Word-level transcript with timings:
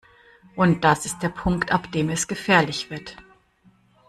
Und 0.55 0.83
das 0.83 1.05
ist 1.05 1.21
der 1.21 1.29
Punkt, 1.29 1.71
ab 1.71 1.91
dem 1.91 2.09
es 2.09 2.27
gefährlich 2.27 2.89
wird. 2.89 3.17